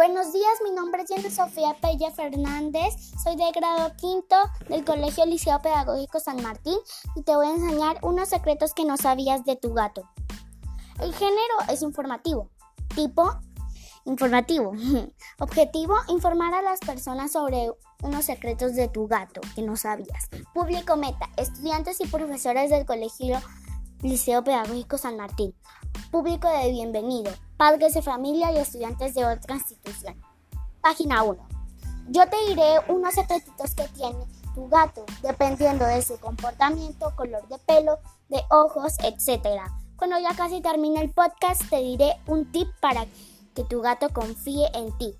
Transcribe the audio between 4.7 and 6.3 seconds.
Colegio Liceo Pedagógico